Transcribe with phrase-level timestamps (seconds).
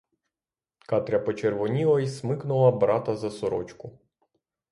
[0.87, 3.99] Катря почервоніла й смикнула брата за сорочку.